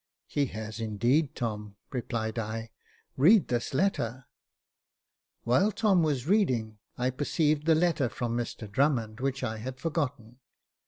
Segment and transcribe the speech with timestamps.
[0.25, 2.71] "He has indeed, Tom," replied I;
[3.17, 4.25] read this letter"
[5.43, 10.39] While Tom was reading, I perceived the letter from Mr Drummond, which I had forgotten.